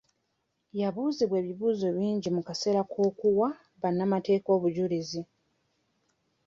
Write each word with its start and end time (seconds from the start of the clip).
Yabuuzibwa 0.79 1.37
ebibuuzo 1.41 1.87
bingi 1.97 2.29
mu 2.35 2.41
kaseera 2.47 2.81
k'okuwa 2.91 3.49
bannamateeka 3.81 4.49
obujulizi. 4.57 5.21